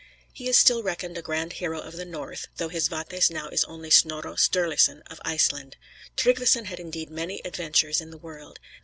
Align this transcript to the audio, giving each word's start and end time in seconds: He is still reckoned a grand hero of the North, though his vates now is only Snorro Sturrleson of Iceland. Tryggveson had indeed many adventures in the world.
He 0.33 0.49
is 0.49 0.57
still 0.57 0.81
reckoned 0.81 1.15
a 1.15 1.21
grand 1.21 1.53
hero 1.61 1.79
of 1.79 1.95
the 1.95 2.05
North, 2.05 2.47
though 2.57 2.69
his 2.69 2.87
vates 2.87 3.29
now 3.29 3.49
is 3.49 3.63
only 3.65 3.91
Snorro 3.91 4.33
Sturrleson 4.35 5.03
of 5.11 5.21
Iceland. 5.23 5.77
Tryggveson 6.17 6.65
had 6.65 6.79
indeed 6.79 7.11
many 7.11 7.39
adventures 7.45 8.01
in 8.01 8.09
the 8.09 8.17
world. 8.17 8.57